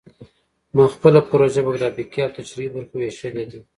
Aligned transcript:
ما 0.75 0.85
خپله 0.93 1.19
پروژه 1.31 1.61
په 1.65 1.71
ګرافیکي 1.75 2.19
او 2.23 2.31
تشریحي 2.37 2.69
برخو 2.73 2.95
ویشلې 2.97 3.45
ده 3.51 3.59